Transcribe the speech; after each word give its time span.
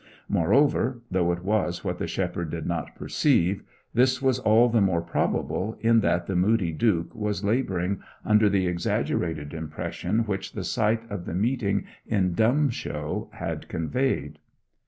Moreover 0.27 1.03
though 1.11 1.31
it 1.31 1.43
was 1.43 1.83
what 1.83 1.99
the 1.99 2.07
shepherd 2.07 2.49
did 2.49 2.65
not 2.65 2.95
perceive 2.95 3.61
this 3.93 4.19
was 4.19 4.39
all 4.39 4.67
the 4.67 4.81
more 4.81 5.03
probable, 5.03 5.77
in 5.79 5.99
that 5.99 6.25
the 6.25 6.35
moody 6.35 6.71
Duke 6.71 7.13
was 7.13 7.43
labouring 7.43 7.99
under 8.25 8.49
the 8.49 8.65
exaggerated 8.65 9.53
impression 9.53 10.21
which 10.21 10.53
the 10.53 10.63
sight 10.63 11.03
of 11.11 11.25
the 11.25 11.35
meeting 11.35 11.83
in 12.07 12.33
dumb 12.33 12.71
show 12.71 13.29
had 13.33 13.67
conveyed. 13.67 14.39